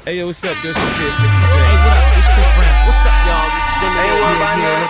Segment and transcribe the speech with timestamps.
[0.00, 0.56] Hey, yo, what's up?
[0.64, 2.16] This is Hey, what up?
[2.16, 2.72] It's Chris Brown.
[2.88, 3.52] What's up, y'all?
[3.52, 4.00] This is Jimmy.
[4.00, 4.80] Hey, what up, man?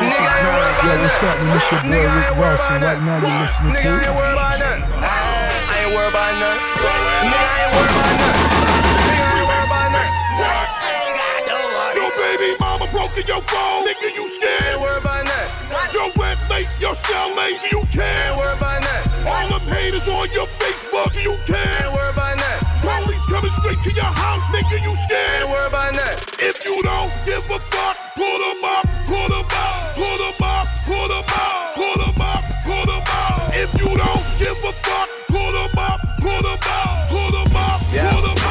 [0.00, 0.80] This is Nas.
[0.80, 1.36] Yo, what's up?
[1.36, 2.64] And this your boy, Rick Ross.
[2.72, 4.00] And right now, you're listening to...
[4.00, 4.80] Nigga, I ain't worried about none.
[4.80, 6.56] I ain't worried about none.
[6.56, 8.32] Nigga, I ain't worried about none.
[8.96, 10.08] Nigga, I ain't worried about none.
[10.08, 12.00] I ain't got no money.
[12.00, 13.84] Yo, baby mama broke to your phone.
[13.84, 14.56] Nigga, you scared?
[14.56, 15.52] I ain't worried about none.
[15.92, 18.08] Your webmate, your cellmate, do you care?
[18.08, 19.04] I ain't worried about none.
[19.28, 21.60] All them haters on your Facebook, do you care?
[21.60, 22.25] I ain't worried about
[23.36, 25.42] coming straight to your house, nigga, you scared.
[25.42, 26.16] Ain't worry about that.
[26.40, 30.66] If you don't give a fuck, pull them up, pull them up, pull them up,
[30.88, 33.52] pull them up, pull them up, pull them up.
[33.52, 37.80] If you don't give a fuck, pull them up, pull them up, pull them up,
[37.92, 38.45] pull them up.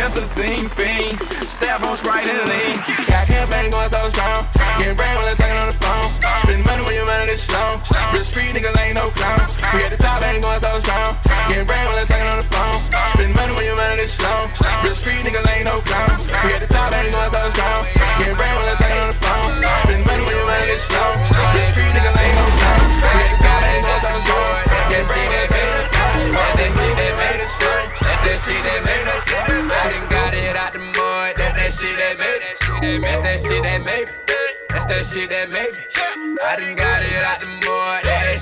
[0.00, 1.10] felt the same thing.
[1.48, 2.76] Step on right and lean.
[3.06, 4.46] Got campaign going so strong.
[4.78, 5.39] Get ready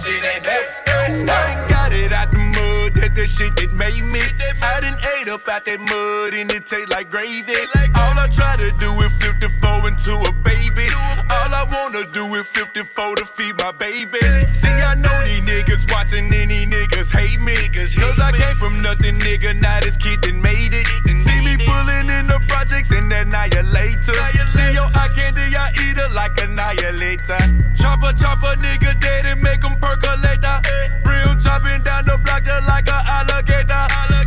[0.08, 1.28] shit ain't bad.
[1.28, 4.20] I got it out the mud, That the shit that made me.
[4.62, 7.52] I done ate up out that mud and it taste like gravy.
[7.94, 10.86] All I try to do is flip the four into a baby.
[11.30, 14.34] All I wanna do is flip the four to feed my babies.
[14.60, 17.56] See, I know these niggas watching any niggas hate me.
[17.74, 20.86] Cause I came from nothing, nigga, Not this kid that made it.
[21.24, 22.27] See me pulling in
[22.68, 24.12] projects and annihilator.
[24.12, 27.38] See your eye candy, I eat it like annihilator.
[27.74, 30.44] Chopper, chopper, nigga dead and make him percolate.
[31.04, 34.17] real chopping down the block just like an alligator.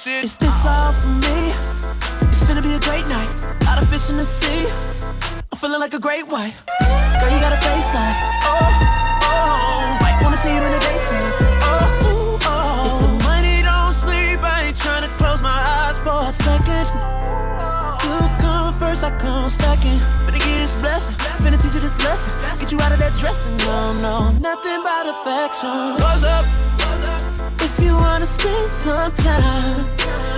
[0.00, 0.24] Shit.
[0.24, 1.52] Is this all for me?
[2.32, 3.28] It's finna be a great night.
[3.68, 4.64] Lot of fish in the sea.
[5.52, 6.54] I'm feeling like a great white.
[7.20, 8.16] Girl, you got a face like,
[8.48, 8.64] oh,
[9.28, 9.98] oh.
[10.00, 11.32] Might wanna see you in the daytime.
[11.68, 12.86] Oh, ooh, oh.
[12.88, 16.86] If the money don't sleep, I ain't trying to close my eyes for a second.
[18.08, 20.00] You come first, I come second.
[20.24, 21.14] Better get this blessing.
[21.44, 22.32] Finna teach you this lesson.
[22.56, 23.54] Get you out of that dressing.
[23.68, 26.00] No, no, nothing but affection.
[26.00, 26.46] What's up?
[26.80, 27.19] If you
[28.00, 29.86] wanna spend some time,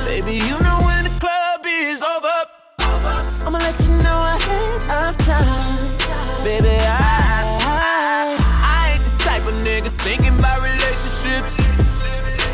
[0.05, 2.38] baby, you know when the club is over.
[3.47, 5.79] I'ma let you know ahead of time,
[6.44, 6.76] baby.
[6.82, 11.56] I, I I ain't the type of nigga thinking about relationships.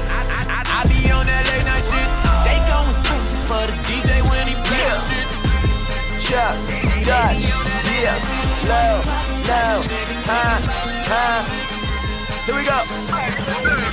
[0.09, 2.09] I, be on that late night shit.
[2.47, 5.29] They going crazy for the DJ when he play shit.
[6.25, 6.57] Chuck,
[7.05, 7.45] Dutch,
[8.01, 8.17] yeah,
[8.71, 8.95] low,
[9.49, 9.77] low,
[10.29, 10.57] huh,
[11.11, 11.41] huh.
[12.47, 13.88] Here we go.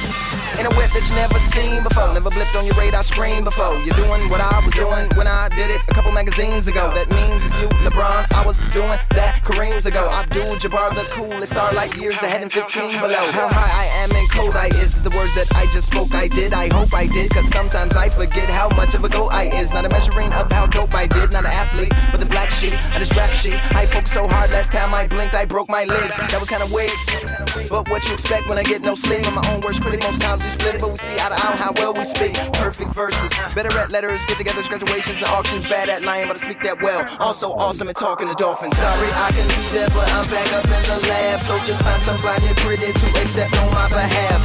[0.59, 2.13] In a whip that you never seen before.
[2.13, 3.75] Never blipped on your radar screen before.
[3.83, 5.84] You're doing what I was doing when I did it
[6.15, 6.89] magazines ago.
[6.95, 10.09] That means if you LeBron, I was doing that Kareem's ago.
[10.09, 13.25] Abdul Jabbar, the coolest star, like years ahead and 15 below.
[13.35, 15.01] How high I am cold I is.
[15.01, 16.53] The words that I just spoke, I did.
[16.53, 19.73] I hope I did, cause sometimes I forget how much of a go I is.
[19.73, 21.31] Not a measuring of how dope I did.
[21.31, 23.59] Not an athlete, but the black sheep of this rap sheet.
[23.75, 26.17] I focused so hard last time I blinked, I broke my legs.
[26.17, 26.91] That was kinda weird.
[27.69, 29.25] But what you expect when I get no sleep?
[29.27, 31.35] I'm my own worst critic most times we split it, but we see eye to
[31.35, 32.33] eye how well we speak.
[32.53, 35.67] Perfect verses, better at letters, get togethers, graduations, and auctions.
[35.67, 37.01] Bad at lying, but I speak that well.
[37.19, 38.77] Also awesome at talking to dolphins.
[38.77, 41.41] Sorry, I can be there, but I'm back up in the lab.
[41.41, 44.39] So just find somebody pretty to accept on my behalf.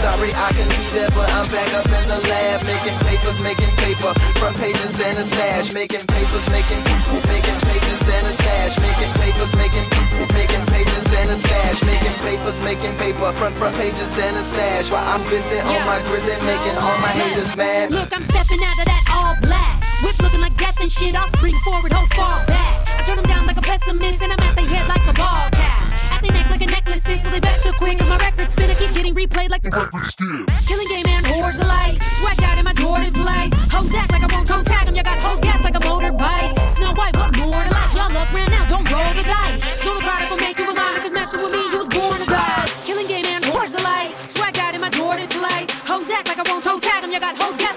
[0.00, 3.68] Sorry, I can be there, but I'm back up in the lab, making papers, making
[3.84, 8.80] paper, front pages and a stash, making papers, making people, making pages and a stash,
[8.80, 13.76] making papers, making people, making pages and a stash, making papers, making paper, front front
[13.76, 14.88] pages and a stash.
[14.90, 17.90] While I'm busy on my grizzly, making all my haters mad.
[17.90, 19.89] Look, I'm stepping out of that all black.
[20.02, 21.14] Whip looking like death and shit.
[21.14, 22.88] I'll spring forward, host fall back.
[22.98, 25.48] I turn them down like a pessimist, and I'm at their head like a ball
[25.52, 25.82] cap.
[26.12, 27.98] At their neck like a necklace, so they back too quick.
[27.98, 30.44] Cause my record's finna keep getting replayed like the record still.
[30.66, 32.00] Killing game and whores alike.
[32.18, 33.52] Swag out in my Jordan flight.
[33.72, 34.94] Hoes act like I won't toe tag 'em.
[34.94, 36.52] Y'all got hoes gas like a motorbike.
[36.68, 37.92] Snow White, what more to like?
[37.92, 39.84] Y'all look round now, don't roll the dice.
[39.84, 40.98] Know the product will make you a lie.
[41.04, 42.66] Cause messing with me, you was born to die.
[42.84, 44.12] Killing game and whores alike.
[44.28, 45.70] Swag out in my Jordan flight.
[45.88, 47.12] Hoes act like I won't toe tag 'em.
[47.12, 47.69] Y'all got hoes gas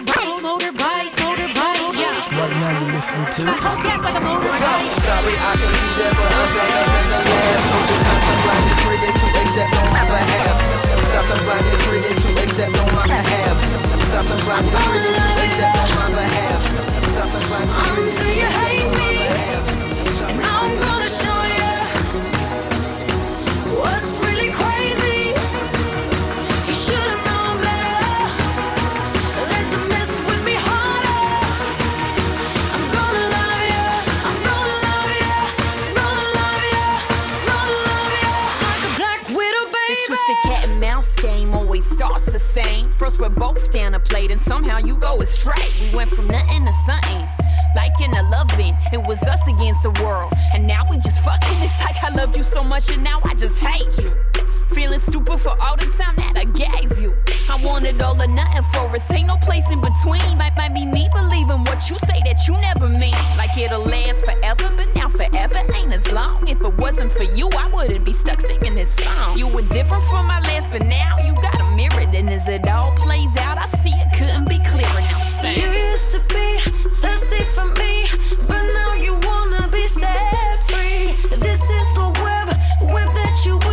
[0.00, 2.00] Motorbike, motorbike, motorbike, motorbike.
[2.00, 2.40] Yeah.
[2.40, 4.88] Right now you're listening to Got hoes gas like a motorbike.
[4.96, 7.60] Sorry, I can be there, but I'm back up the lab.
[7.68, 10.56] So just find somebody pretty to accept on my behalf.
[11.04, 13.56] Stop somebody pretty to accept on my behalf.
[13.60, 16.60] Stop somebody pretty to accept on my behalf.
[16.72, 18.69] Stop somebody pretty to Until you accept on my me.
[42.00, 42.90] Starts the same.
[42.94, 45.66] First we're both down a plate and somehow you go astray.
[45.82, 47.28] We went from nothing to something.
[47.76, 50.32] Like in loving, it was us against the world.
[50.54, 51.50] And now we just fucking.
[51.60, 54.29] It's like I loved you so much and now I just hate you.
[54.74, 57.14] Feeling stupid for all the time that I gave you.
[57.50, 59.10] I wanted all or nothing for us.
[59.10, 60.38] Ain't no place in between.
[60.38, 63.14] Might, might be me believing what you say that you never mean.
[63.36, 66.46] Like it'll last forever, but now forever ain't as long.
[66.46, 69.36] If it wasn't for you, I wouldn't be stuck singing this song.
[69.36, 72.06] You were different from my last, but now you got a mirror.
[72.14, 75.02] And as it all plays out, I see it couldn't be clearer.
[75.42, 76.58] Now You used to be
[77.00, 78.06] thirsty for me,
[78.46, 81.14] but now you wanna be set free.
[81.36, 82.48] This is the web,
[82.92, 83.69] web that you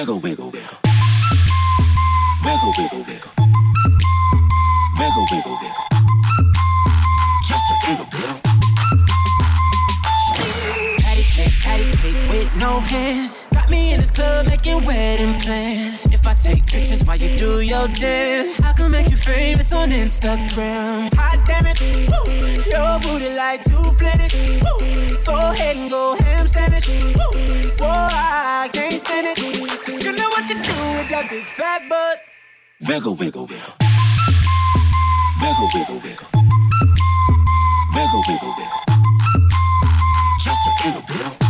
[0.00, 0.78] Wiggle, wiggle, wiggle.
[2.42, 3.30] Wiggle, wiggle, wiggle.
[4.98, 5.84] Wiggle, wiggle, wiggle.
[7.44, 8.06] Just a wiggle.
[11.00, 13.49] Patty cake, patty cake with no hands.
[14.00, 16.06] This club making wedding plans.
[16.06, 19.90] If I take pictures while you do your dance, I can make you famous on
[19.90, 21.12] Instagram.
[21.12, 21.78] Hot damn it,
[22.08, 22.32] woo.
[22.72, 24.32] your booty like two planets.
[24.64, 25.22] Woo.
[25.22, 26.88] Go ahead and go ham sandwich.
[26.88, 27.76] Woo.
[27.76, 29.36] Boy, I can't stand it.
[29.84, 32.22] Cause you know what to do with that big fat butt.
[32.88, 33.74] Wiggle, wiggle, wiggle.
[35.44, 36.28] Wiggle, wiggle, wiggle.
[37.92, 38.80] Wiggle, wiggle, wiggle.
[40.40, 41.49] Just a wiggle, wiggle.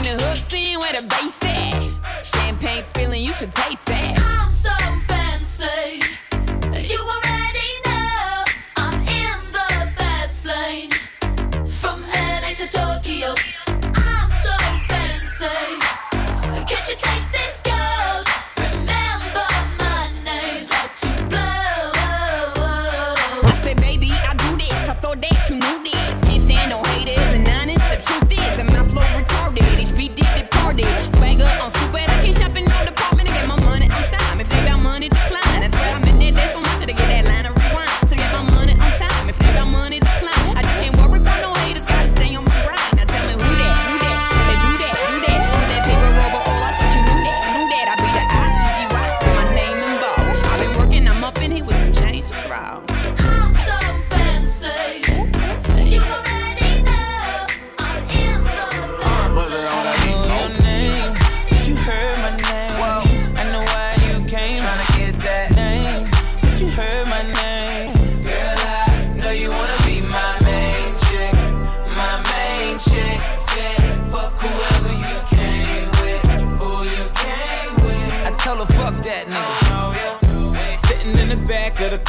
[0.00, 2.24] Bring the hooks in where the bass at.
[2.24, 4.18] Champagne spilling, you should taste that.
[4.18, 4.70] I'm so
[5.06, 6.19] fancy.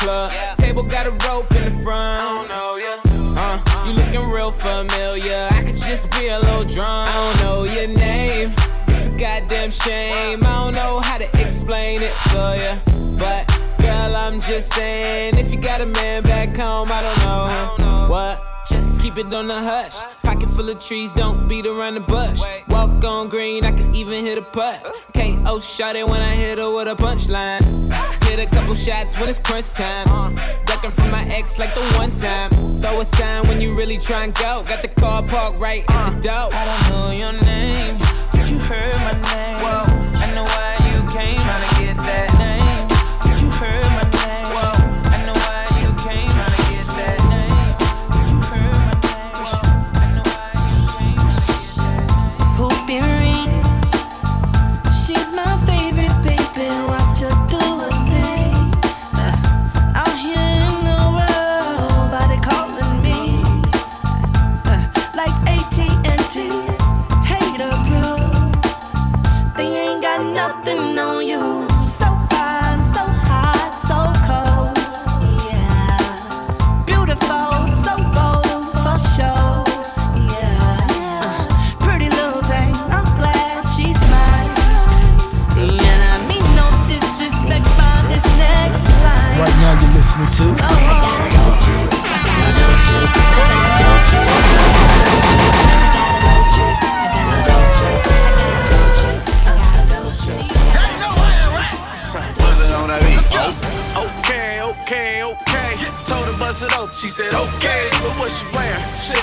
[0.01, 2.49] Club, table got a rope in the front.
[2.51, 5.47] Uh, you looking real familiar.
[5.51, 7.09] I could just be a little drunk.
[7.09, 8.53] I don't know your name.
[8.87, 10.39] It's a goddamn shame.
[10.43, 12.77] I don't know how to explain it to ya.
[13.19, 13.47] But
[13.79, 18.09] girl, I'm just saying, if you got a man back home, I don't know him.
[18.09, 18.43] What?
[18.69, 19.95] Just keep it on the hush.
[20.23, 22.41] Pocket full of trees, don't beat around the bush.
[22.69, 24.83] Walk on green, I could even hit a putt.
[25.13, 28.20] KO shot it when I hit her with a punchline.
[28.31, 30.39] Hit a couple shots when it's crunch time.
[30.65, 32.49] Ducking from my ex like the one time.
[32.49, 34.63] Throw a sign when you really try and go.
[34.65, 36.49] Got the car parked right at the door.
[36.53, 37.97] I don't know your name,
[38.31, 39.57] but you heard my name.
[39.59, 39.83] Whoa,
[40.23, 41.41] I know why you came.
[41.41, 42.50] Tryna get that name,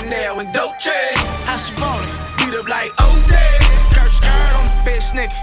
[0.09, 0.89] Chanel and Dolce.
[1.61, 2.13] She want it?
[2.41, 3.33] Beat up like OJ.
[3.85, 5.37] Skirt, skirt on the fish, nigga.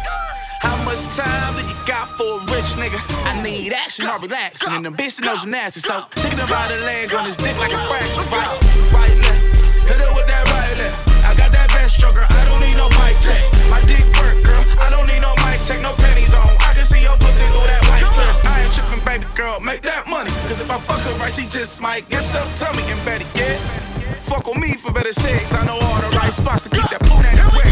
[0.58, 2.98] How much time do you got for a rich nigga?
[3.30, 5.80] I need action, not relaxing, and the bitch knows nasty.
[5.80, 8.26] So shaking about the legs on his dick like a fraction.
[8.26, 8.58] Right,
[8.90, 10.98] right left, hit her with that right left.
[11.22, 13.54] I got that best stroker, I don't need no mic test.
[13.70, 16.50] My dick work, girl, I don't need no mic check, no panties on.
[16.66, 18.42] I can see your pussy through that white dress.
[18.42, 20.34] I ain't tripping, baby girl, make that money.
[20.50, 23.85] Cause if I fuck her right, she just might get some tummy and better yet.
[24.26, 25.54] Fuck with me for better sex.
[25.54, 27.70] I know all the right spots to keep that poon in the wet.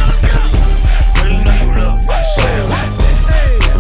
[1.19, 2.71] Girl, you know you look fresh out.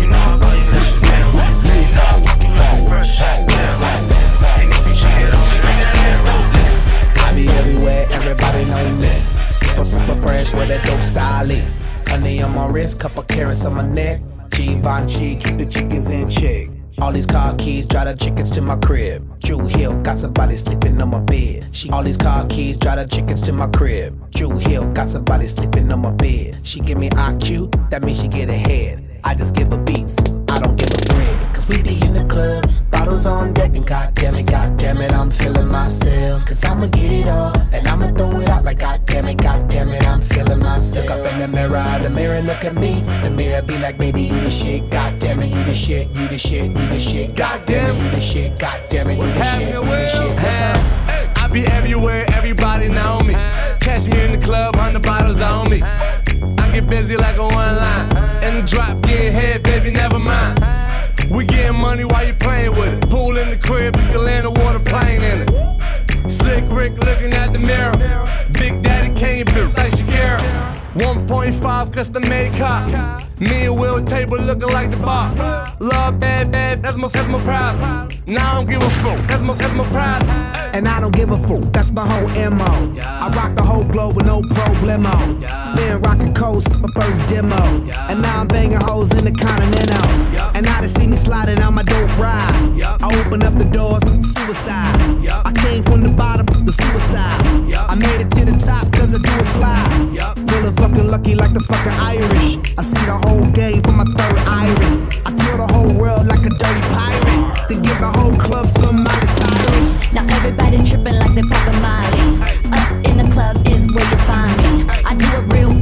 [0.00, 1.30] You know I buy you that Chanel.
[1.70, 3.46] You know I walk you like a fresh out.
[4.58, 6.42] And if you cheated on me, bring that arrow.
[7.22, 9.14] I be everywhere, everybody know me.
[9.52, 11.54] Super, super fresh with that dope style.
[12.08, 14.20] Honey on my wrist, cup of carats on my neck.
[14.50, 14.74] G.
[14.74, 16.73] Givenchy, keep the chickens in check.
[17.00, 19.40] All these car keys, drive the chickens to my crib.
[19.40, 21.68] Drew Hill, got somebody sleeping on my bed.
[21.72, 24.30] She all these car keys, drive the chickens to my crib.
[24.30, 26.58] Drew Hill, got somebody sleeping on my bed.
[26.62, 29.04] She give me IQ, that means she get ahead.
[29.24, 31.54] I just give her beats, I don't give her bread.
[31.54, 32.64] Cause we be in the club,
[33.04, 36.44] bottles on deck, and goddamn it, goddamn it, I'm feeling myself.
[36.46, 40.06] Cause I'ma get it all, and I'ma throw it out like goddamn it, goddamn it,
[40.06, 41.08] I'm feeling myself.
[41.08, 43.02] Look up in the mirror, the mirror look at me.
[43.22, 46.38] The mirror be like, baby, you the shit, goddamn it, you the shit, you the
[46.38, 49.82] shit, you the shit, goddamn it, you the shit, goddamn it, you the shit, you
[49.82, 50.44] the shit.
[50.44, 51.42] Up?
[51.42, 53.34] I be everywhere, everybody know me.
[53.80, 55.82] Catch me in the club, hundred bottles on me.
[55.82, 58.06] I get busy like a one line.
[58.44, 60.58] In the drop, get head, baby, never mind.
[61.30, 63.10] We getting money while you playing with it.
[63.10, 66.30] Pool in the crib, you can land a water plane in it.
[66.30, 67.96] Slick Rick looking at the mirror.
[68.52, 70.83] Big Daddy came built like Shakira.
[70.94, 72.88] 1.5 custom made cop.
[73.40, 75.34] Me and Will table looking like the bar.
[75.80, 78.28] Love bad, bad, that's my, that's my pride.
[78.28, 80.22] Now I don't give a fuck, that's my, that's my pride.
[80.72, 82.94] And I don't give a fuck, that's my whole MO.
[83.00, 85.12] I rock the whole globe with no problemo.
[85.74, 87.56] Been rocking coast, my first demo.
[88.08, 90.10] And now I'm banging hoes in the Continental.
[90.54, 92.54] And now they see me sliding on my dope ride.
[93.02, 94.02] I open up the doors,
[94.32, 94.94] suicide.
[95.44, 97.42] I came from the bottom, the suicide.
[97.74, 100.04] I made it to the top cause I do it fly.
[100.48, 102.60] Feeling fucking lucky like the fucking Irish.
[102.76, 105.08] I see the whole game from my third iris.
[105.24, 107.40] I tour the whole world like a dirty pirate.
[107.68, 110.12] To give the whole club some Miley Cyrus.
[110.12, 112.26] Now everybody tripping like they poppin' Miley.
[112.76, 114.84] Up in the club is where you find me.
[115.08, 115.72] I do it real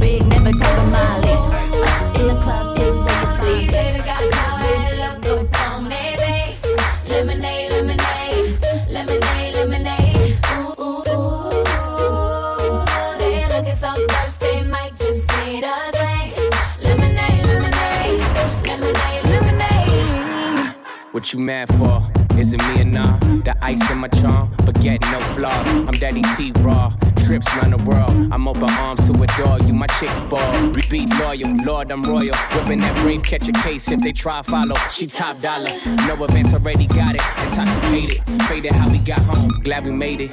[21.13, 22.01] What you mad for?
[22.39, 23.19] Is it me or nah?
[23.43, 25.67] The ice in my charm, but get no flaws.
[25.67, 26.91] I'm Daddy T Raw.
[27.23, 28.09] Trips around the world.
[28.33, 29.73] I'm open arms to adore you.
[29.73, 30.73] My chicks ball.
[30.89, 31.53] Be loyal.
[31.63, 32.35] Lord, I'm royal.
[32.55, 34.73] Whipping that brave, catch a case if they try follow.
[34.89, 35.69] She top dollar.
[36.07, 37.21] No events already got it.
[37.45, 38.41] Intoxicated.
[38.47, 39.49] Faded how we got home.
[39.63, 40.31] Glad we made it.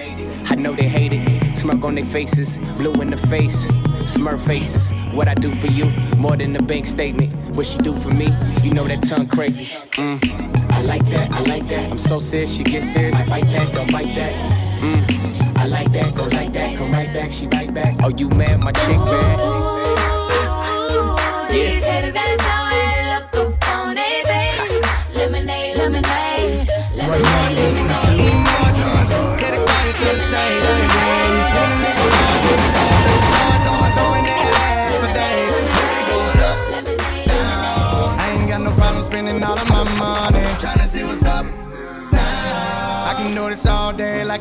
[0.50, 1.56] I know they hate it.
[1.58, 2.56] Smirk on their faces.
[2.78, 3.66] Blue in the face.
[4.06, 4.94] Smurf faces.
[5.12, 5.86] What I do for you.
[6.16, 7.32] More than a bank statement.
[7.54, 8.28] What she do for me.
[8.62, 9.66] You know that tongue crazy.
[9.96, 10.70] Mm.
[10.70, 11.90] I like that, I like that.
[11.90, 13.14] I'm so serious, she gets serious.
[13.14, 14.32] I bite that, don't bite that.
[14.80, 15.56] Mm.
[15.58, 17.96] I like that, go like that, come right back, she right back.
[18.02, 19.99] Oh, you mad, my chick bad.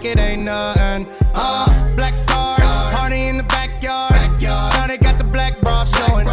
[0.10, 1.08] It ain't nothing.
[1.34, 4.14] Uh, black car, party in the backyard.
[4.42, 6.26] Shawty got the black bra showing.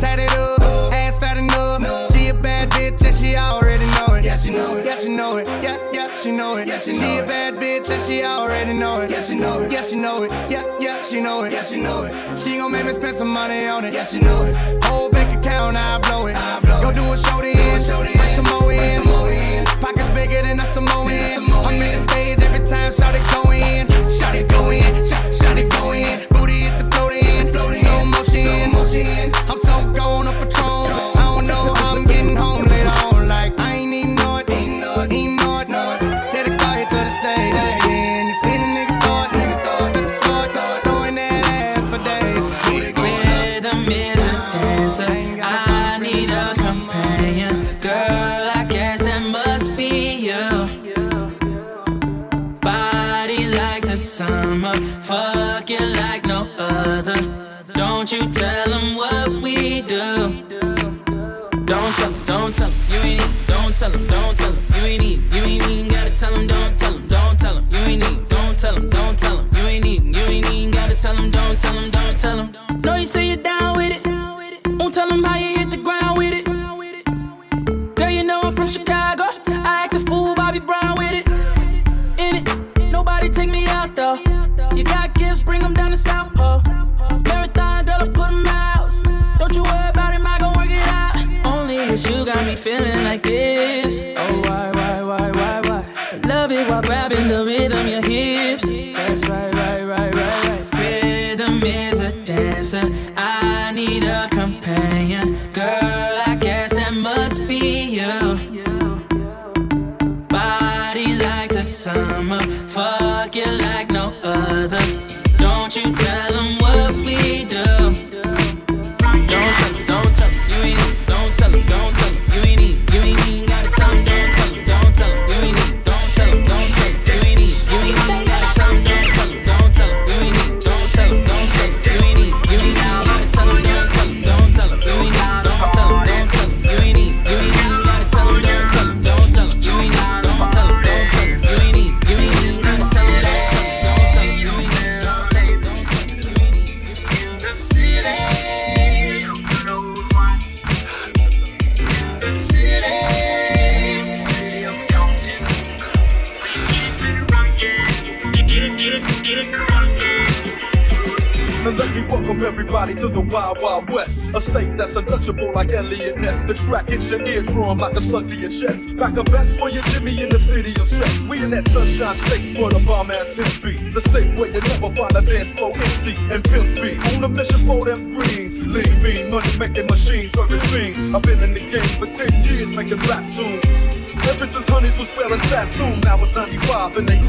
[0.00, 0.60] Tatted up,
[0.92, 2.10] ass fat enough.
[2.12, 4.24] She a bad bitch and she already know it.
[4.24, 4.84] Yeah, she know it.
[4.84, 5.46] Yeah, she know it.
[5.46, 6.66] Yeah, yeah, she know it.
[6.80, 9.10] she know she a bad bitch and she already know it.
[9.10, 9.72] Yeah, she know it.
[9.72, 10.30] Yeah, she know it.
[10.50, 11.52] Yeah, yeah, she know it.
[11.52, 12.38] Yeah, she know it.
[12.38, 13.94] She gon' make me spend some money on it.
[13.94, 14.84] Yeah, she know it.
[14.84, 16.34] Whole bank account, I blow it.
[16.34, 17.54] I blow Go do a show then,
[18.16, 19.02] bring some more in.
[19.80, 21.08] Pockets bigger than a Samoan.
[21.72, 22.41] I'm in the stage
[22.72, 23.86] time, shout it go in.
[24.10, 26.21] Shout it go in, shout, it go in.
[63.82, 66.78] Tell 'em, don't tell 'em, you ain't need, you ain't even gotta tell 'em, don't
[66.78, 69.66] tell 'em, don't tell 'em, you ain't need, don't tell 'em, don't tell 'em, you
[69.66, 72.52] ain't need, you ain't even gotta tell 'em, don't tell 'em, don't tell 'em.
[72.84, 74.06] No, you say you're down with it,
[74.78, 75.31] won't tell 'em how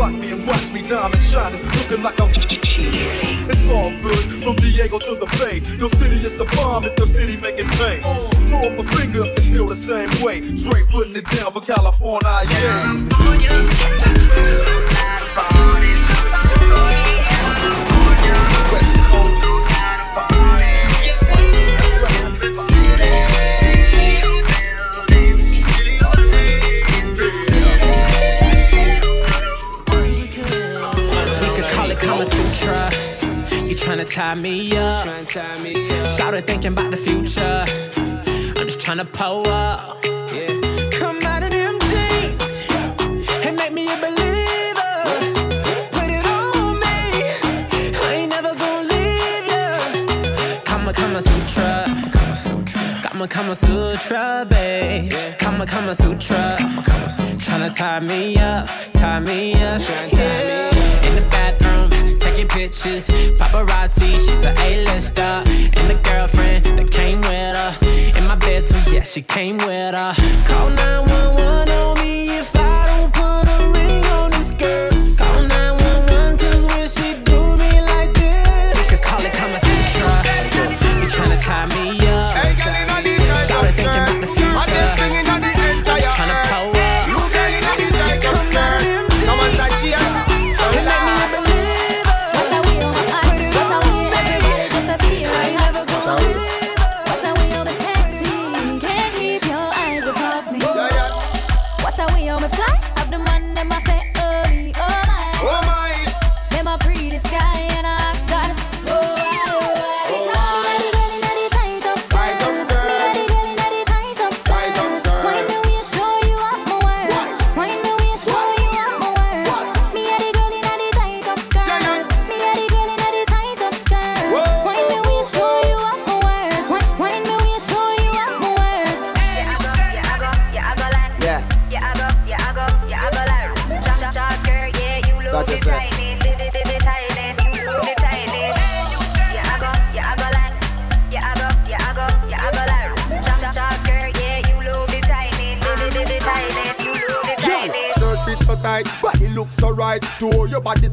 [0.03, 4.99] clock me and watch me diamond shining, looking like I'm It's all good, from Diego
[4.99, 5.52] to the Bay.
[34.33, 35.05] Tie me up.
[36.07, 37.65] Started thinking about the future.
[38.57, 40.01] I'm just tryna pull up.
[40.91, 42.61] Come out of them jeans
[43.45, 44.95] and make me a believer.
[45.91, 46.97] Put it on me.
[48.05, 50.63] I ain't never gonna leave ya.
[50.63, 51.85] Kama Kama Sutra.
[52.11, 52.81] Kama Sutra.
[53.03, 55.37] Kama Kama Sutra, babe.
[55.37, 56.55] Kama Kama Sutra.
[56.59, 57.37] Kama Kama Sutra.
[57.37, 59.81] Tryna tie me up, tie me up.
[60.11, 60.72] Yeah.
[62.43, 63.07] Taking pictures.
[63.37, 65.21] Paparazzi, she's a A-lister.
[65.21, 68.17] And the girlfriend that came with her.
[68.17, 70.13] In my bed, so yeah, she came with her.
[70.45, 71.82] Call 911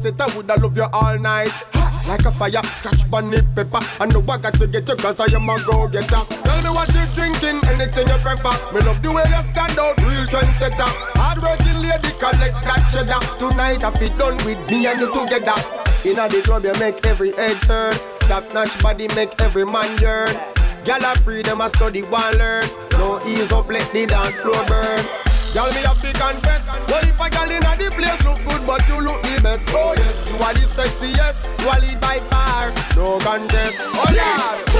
[0.01, 1.53] set, I woulda love you all night.
[1.73, 3.79] Hot like a fire, scratch bunny pepper.
[3.99, 6.25] I know I got to get you cause I am a go-getter.
[6.25, 8.55] Tell me what you drinking, anything you prefer.
[8.73, 10.89] Me love the way you stand out, real trendsetter.
[11.13, 13.21] Hard working lady, collect that cheddar.
[13.37, 15.57] Tonight I feel done with me and you together.
[16.03, 17.93] Inna the club you make every head turn.
[18.21, 20.33] Top notch body make every man yearn.
[20.83, 22.65] Gyal a free them a study one learn.
[22.93, 25.30] No ease up, let the dance floor burn.
[25.53, 28.87] Y'all me have to confess Well if a girl inna the place look good but
[28.87, 32.71] you look the best Oh yes, you are the sexiest You are lead by far
[32.95, 34.71] No contest Oh yeah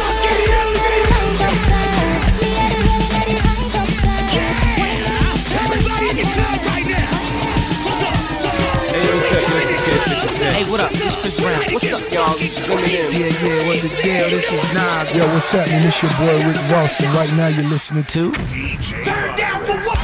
[10.41, 10.89] Hey, what up?
[10.91, 11.73] This Chris Brown.
[11.73, 12.37] What's up, y'all?
[12.37, 13.11] This is Eminem.
[13.13, 14.29] Yeah, yeah, what the deal?
[14.29, 15.15] This is Nas.
[15.15, 15.81] Yo, what's happening?
[15.81, 18.31] This your boy Rick Ross, and right now you're listening to.
[18.31, 20.00] Turn down for what?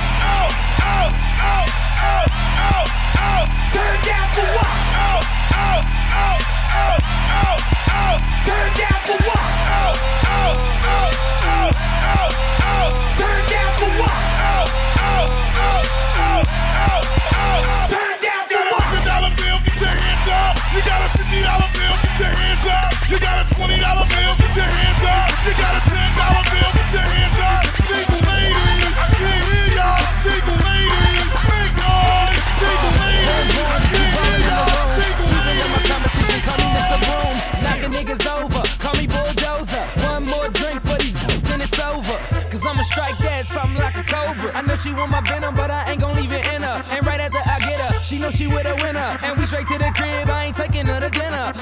[43.47, 44.51] something like a cobra.
[44.53, 46.83] I know she want my venom, but I ain't gon' leave it in her.
[46.91, 49.17] And right after I get her, she know she with a winner.
[49.23, 51.53] And we straight to the crib, I ain't taking her to dinner.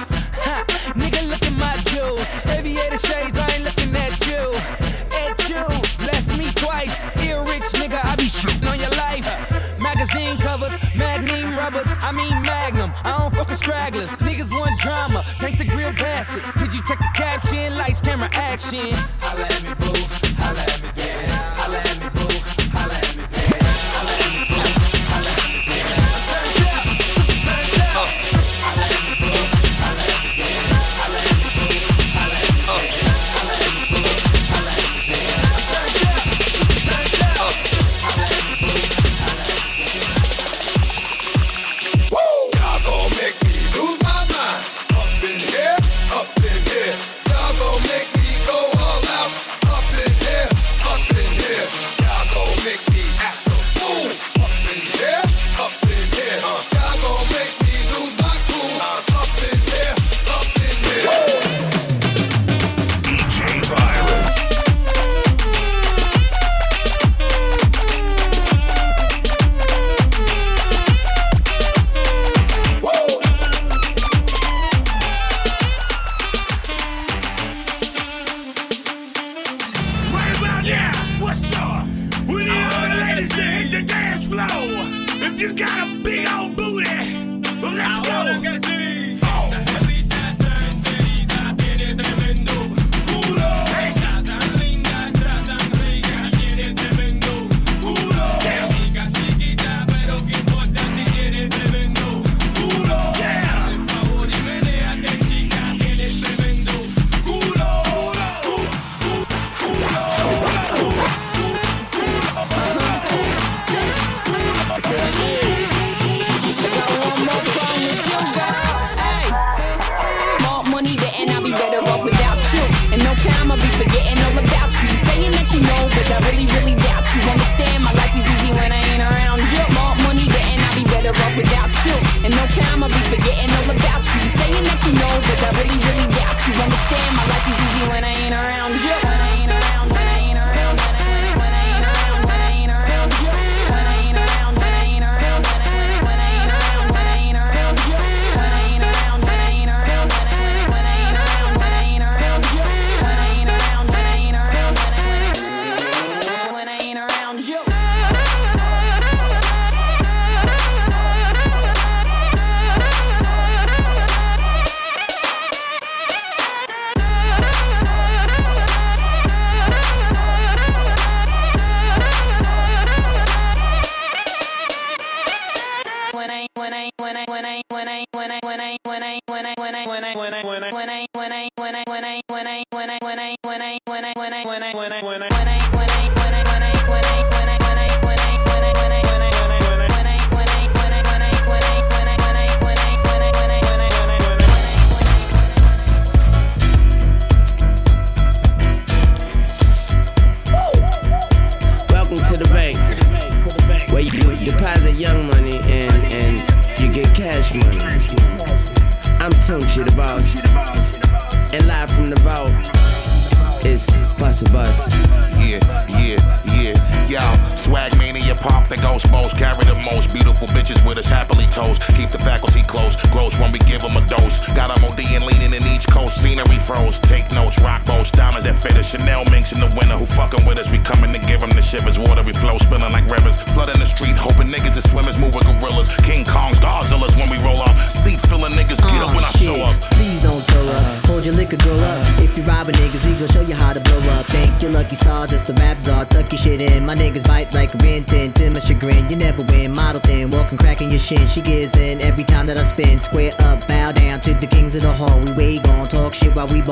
[0.45, 0.55] Ha,
[0.95, 2.29] nigga, look at my jewels.
[2.45, 4.43] Aviator shades, I ain't looking at you.
[5.23, 5.65] At you,
[6.03, 7.01] bless me twice.
[7.23, 9.27] Ear rich, nigga, I be shooting on your life.
[9.79, 12.91] Magazine covers, magnum rubbers, I mean magnum.
[13.03, 13.59] I don't fuck with.
[14.19, 16.53] Niggas want drama, gangsta grill bastards.
[16.55, 17.77] Did you check the caption?
[17.77, 18.93] Lights, camera, action.
[19.19, 19.94] Holla at me, boo.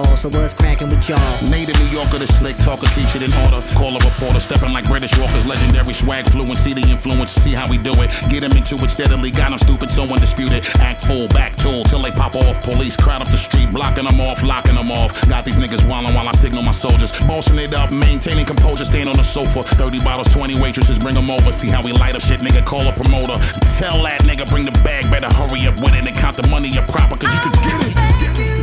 [0.03, 0.15] Ball.
[0.17, 1.19] So what's cracking with y'all?
[1.49, 3.61] Native New Yorker, the slick talker keeps it in order.
[3.75, 5.45] Call a reporter, stepping like British walkers.
[5.45, 7.31] Legendary swag fluency, the influence.
[7.31, 8.09] See how we do it.
[8.29, 9.31] Get 'em into it steadily.
[9.31, 10.65] Got 'em stupid, so undisputed.
[10.79, 12.61] Act full, back tool till they pop off.
[12.61, 15.11] Police crowd up the street, blocking 'em off, locking 'em off.
[15.27, 17.11] Got these niggas wildin' while I signal my soldiers.
[17.27, 19.63] Bossing it up, maintaining composure, stand on the sofa.
[19.63, 21.51] 30 bottles, 20 waitresses, bring 'em over.
[21.51, 22.63] See how we light up shit, nigga.
[22.65, 23.39] Call a promoter.
[23.79, 26.77] Tell that nigga, bring the bag, better hurry up with it and count the money
[26.77, 28.62] up proper, cause you can get it.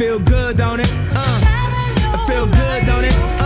[0.00, 0.90] Feel good, don't it?
[1.12, 1.40] Uh.
[2.14, 3.39] I feel good, don't it?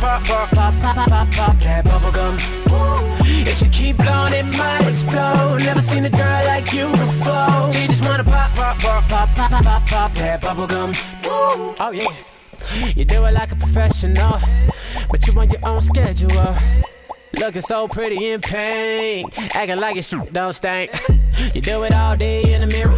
[0.00, 2.34] pop, pop, pop, pop, pop, pop, pop that bubblegum.
[3.46, 5.62] If you keep blowing, it might explode.
[5.64, 7.72] Never seen a girl like you before.
[7.72, 10.94] She just wanna pop, pop, pop, pop, pop, pop, pop, pop that bubblegum.
[11.24, 12.12] Oh yeah.
[12.96, 14.40] You do it like a professional,
[15.10, 16.54] but you on your own schedule.
[17.34, 20.90] Looking so pretty in pink, acting like your shit don't stink.
[21.54, 22.96] You do it all day in the mirror.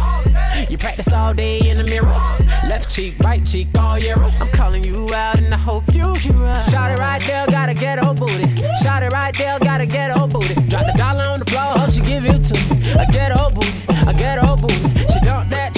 [0.69, 2.07] You practice all day in the mirror.
[2.67, 4.15] Left cheek, right cheek, all year.
[4.15, 6.71] I'm calling you out and I hope you hear us.
[6.71, 8.47] Shot it right there, got a ghetto booty.
[8.81, 10.53] Shot it right there, got a ghetto booty.
[10.67, 12.91] Drop the dollar on the floor, hope she give it to me.
[12.93, 15.05] A ghetto booty, a ghetto booty.
[15.11, 15.70] She dump that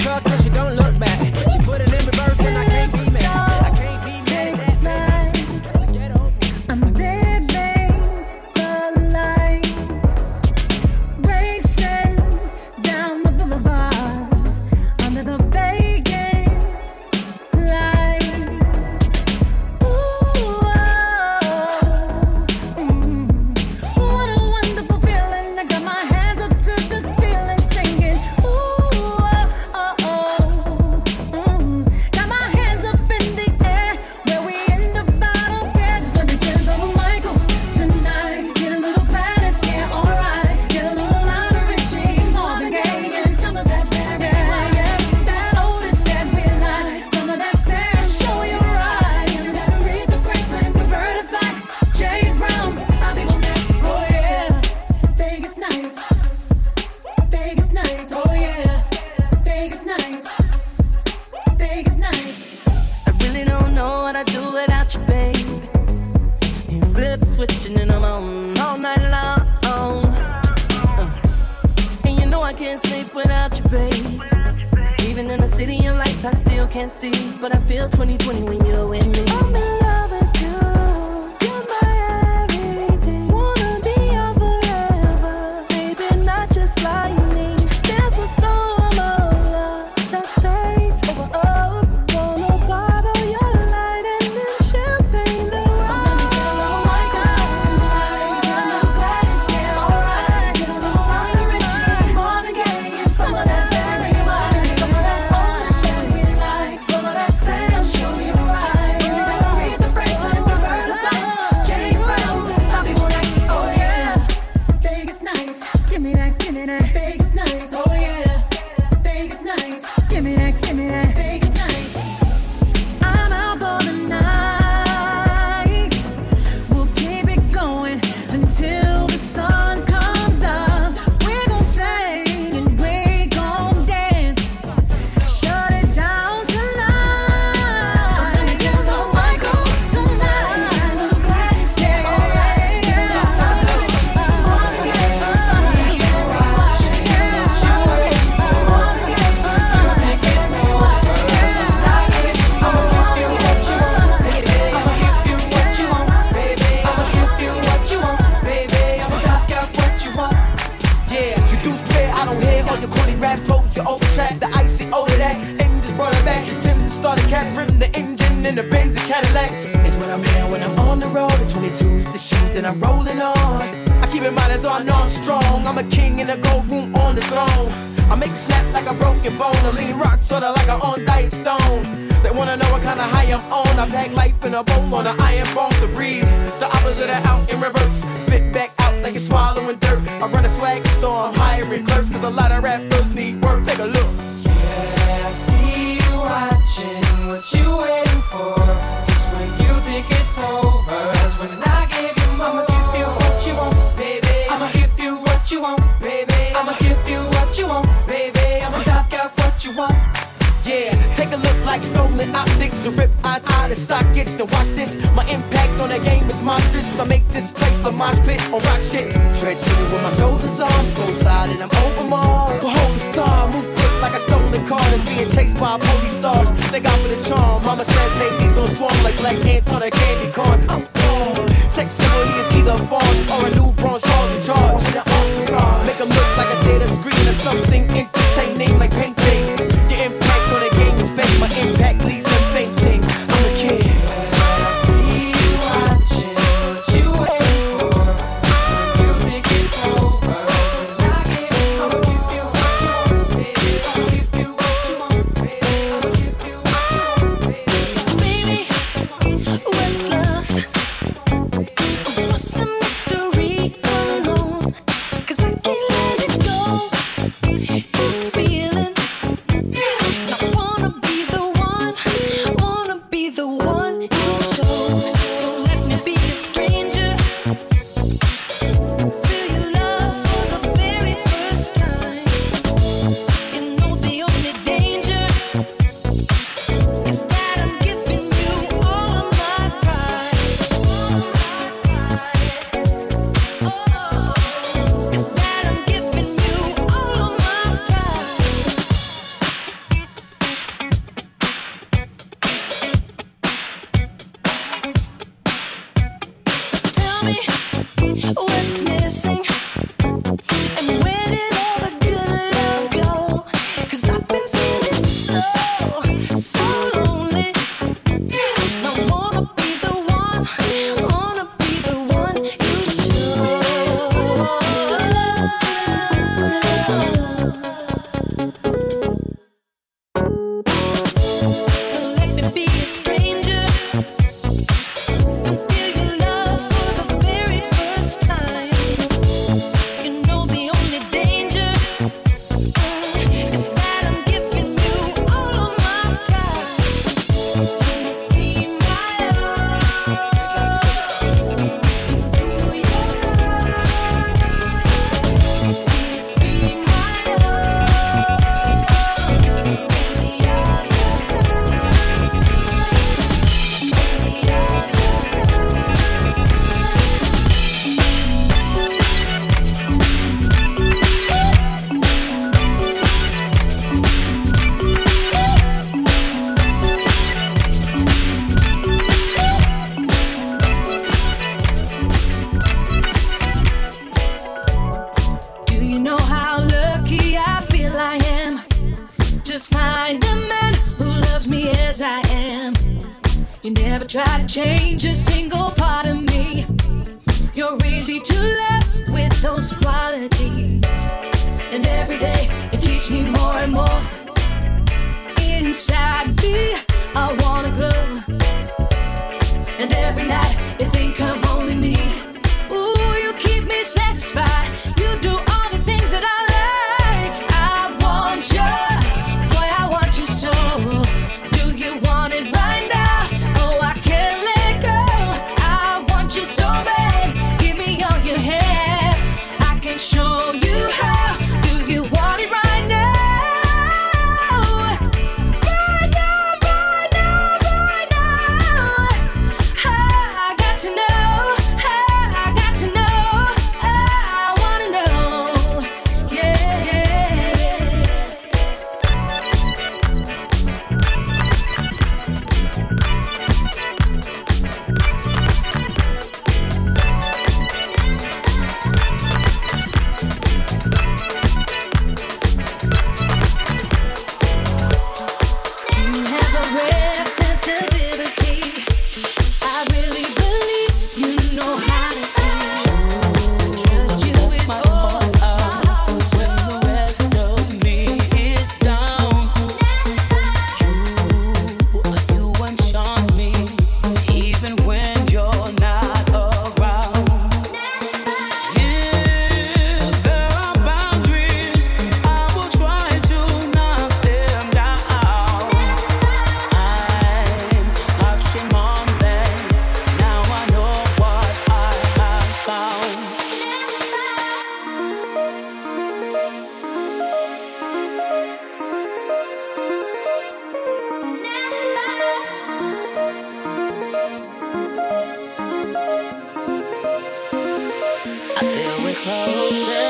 [519.24, 520.03] feel we're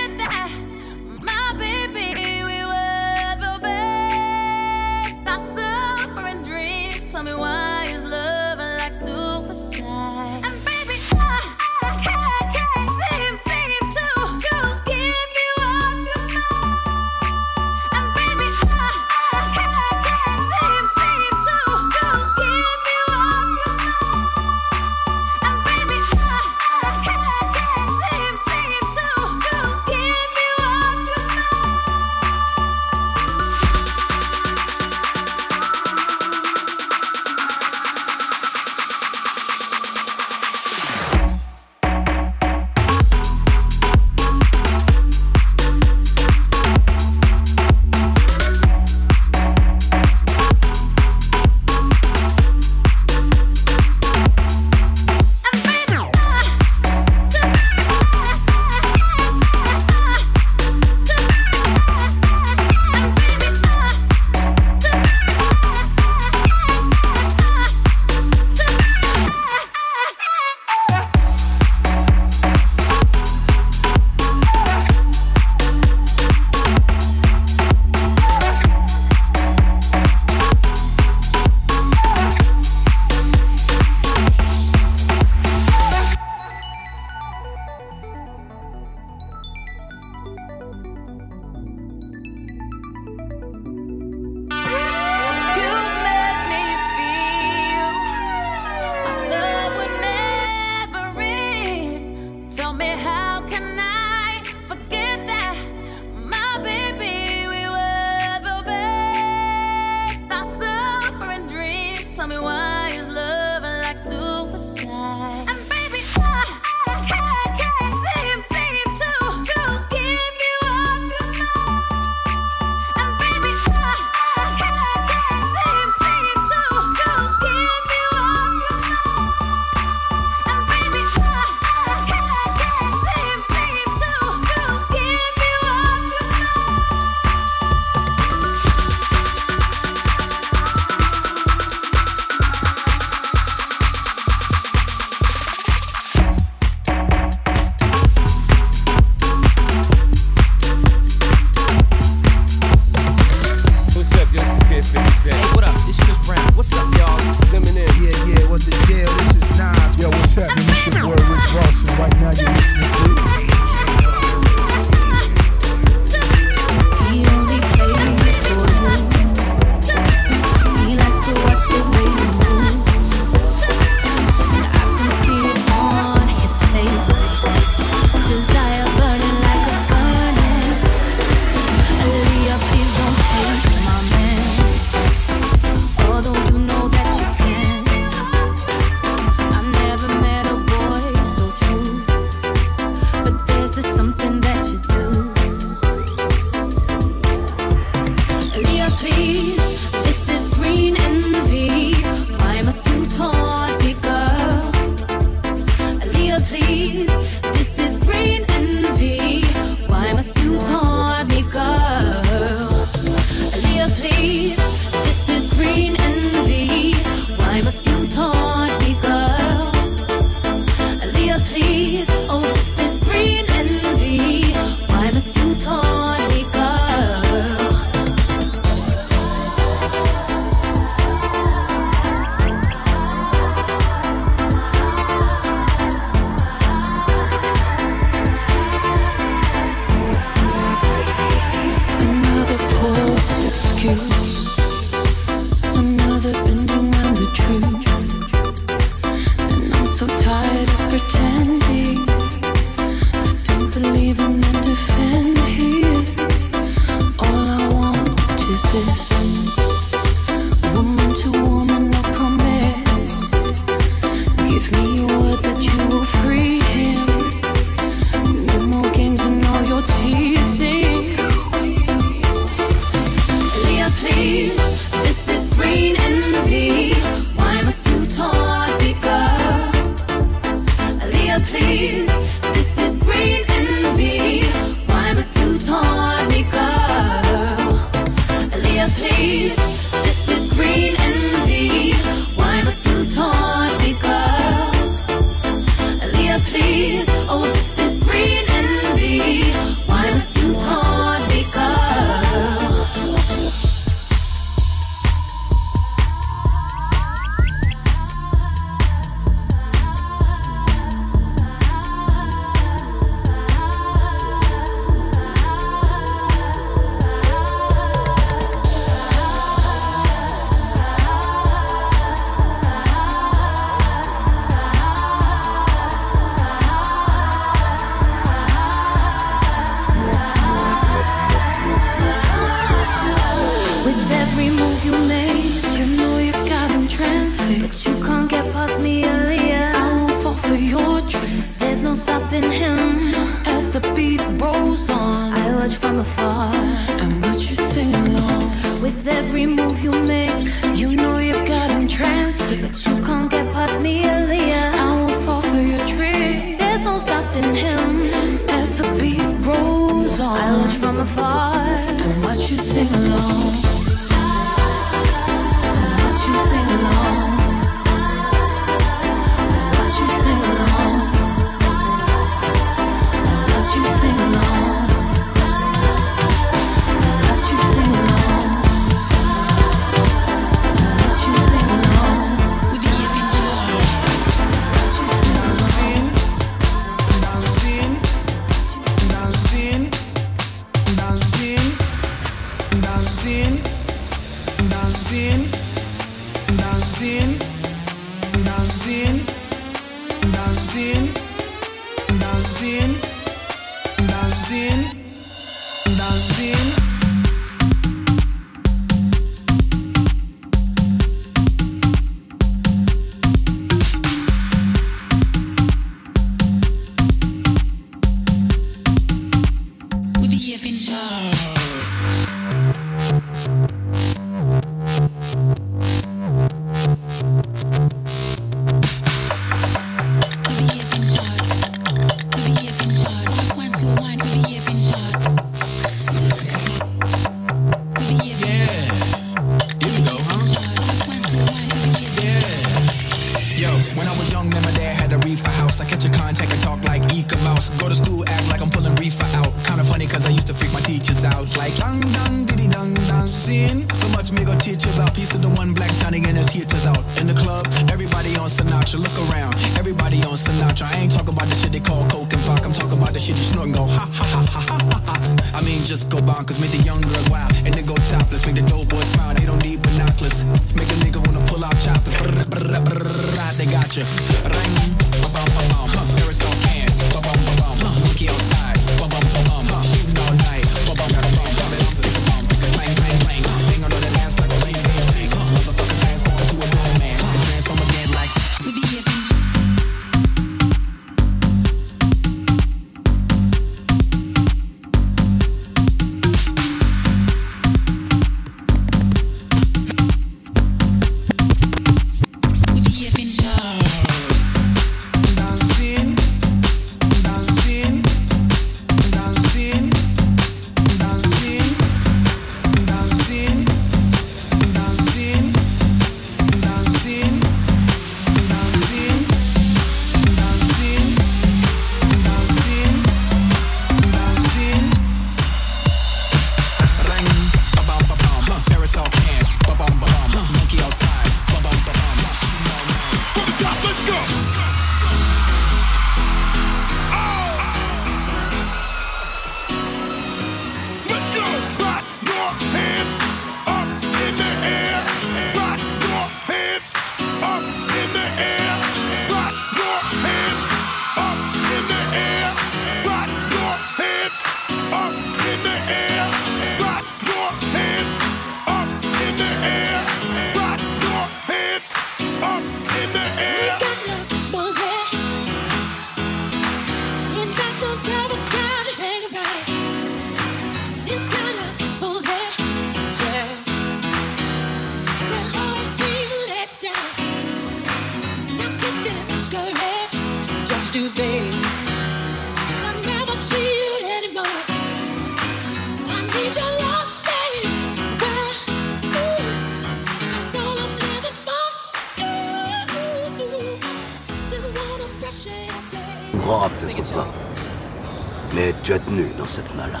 [599.48, 600.00] cette main-là.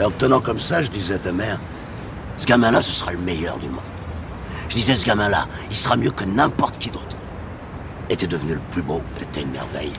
[0.00, 1.58] Et en tenant comme ça, je disais à ta mère,
[2.38, 3.80] ce gamin-là, ce sera le meilleur du monde.
[4.68, 7.16] Je disais, ce gamin-là, il sera mieux que n'importe qui d'autre.
[8.08, 9.92] Et t'es devenu le plus beau, t'étais une merveille.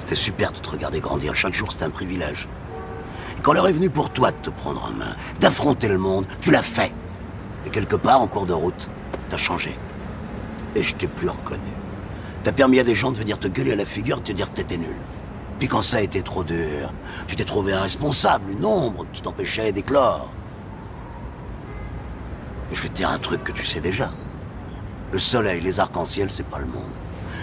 [0.00, 2.48] C'était super de te regarder grandir, chaque jour c'était un privilège.
[3.38, 6.26] Et quand l'heure est venue pour toi de te prendre en main, d'affronter le monde,
[6.40, 6.92] tu l'as fait.
[7.66, 8.88] Et quelque part, en cours de route,
[9.28, 9.76] t'as changé.
[10.74, 11.60] Et je t'ai plus reconnu.
[12.44, 14.32] T'as permis à des gens de venir te gueuler à la figure et de te
[14.32, 14.96] dire que t'étais nul.
[15.62, 16.92] Puis quand ça a été trop dur,
[17.28, 20.28] tu t'es trouvé un responsable, une ombre qui t'empêchait d'éclore.
[22.72, 24.10] Je vais te dire un truc que tu sais déjà.
[25.12, 26.90] Le soleil, les arcs-en-ciel, c'est pas le monde.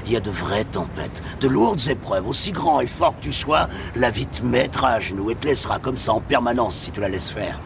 [0.05, 2.27] Il y a de vraies tempêtes, de lourdes épreuves.
[2.27, 5.47] Aussi grand et fort que tu sois, la vie te mettra à genoux et te
[5.47, 7.57] laissera comme ça en permanence si tu la laisses faire.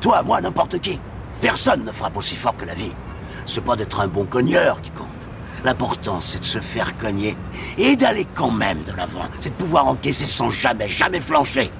[0.00, 0.98] Toi, moi, n'importe qui.
[1.40, 2.96] Personne ne frappe aussi fort que la vie.
[3.46, 5.07] C'est pas d'être un bon cogneur qui compte.
[5.64, 7.36] L'important, c'est de se faire cogner
[7.76, 9.28] et d'aller quand même de l'avant.
[9.40, 11.70] C'est de pouvoir encaisser sans jamais, jamais flancher.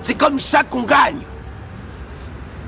[0.00, 1.20] C'est comme ça qu'on gagne.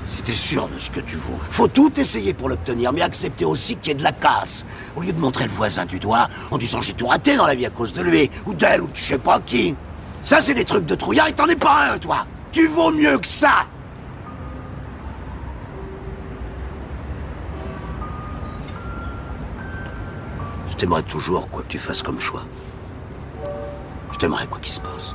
[0.07, 3.45] Si t'es sûr de ce que tu vaux, faut tout essayer pour l'obtenir, mais accepter
[3.45, 4.65] aussi qu'il y ait de la casse.
[4.95, 7.55] Au lieu de montrer le voisin du doigt en disant j'ai tout raté dans la
[7.55, 9.75] vie à cause de lui, ou d'elle, ou de je sais pas qui.
[10.23, 12.25] Ça, c'est des trucs de trouillard et t'en es pas un, toi.
[12.51, 13.67] Tu vaux mieux que ça.
[20.79, 22.45] Je t'aimerais toujours, quoi que tu fasses comme choix.
[24.13, 25.13] Je t'aimerais quoi qu'il se passe.